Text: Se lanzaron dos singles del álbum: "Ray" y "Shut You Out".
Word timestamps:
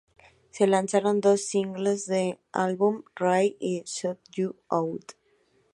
Se 0.49 0.65
lanzaron 0.65 1.21
dos 1.21 1.45
singles 1.45 2.07
del 2.07 2.39
álbum: 2.51 3.03
"Ray" 3.15 3.55
y 3.59 3.83
"Shut 3.85 4.17
You 4.35 4.55
Out". 4.67 5.11